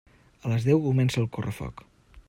[0.47, 1.89] A les deu comença el correfoc.